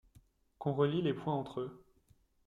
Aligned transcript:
Qu’on 0.57 0.73
relie 0.73 1.03
les 1.03 1.13
points 1.13 1.35
entre 1.35 1.59
eux. 1.59 1.85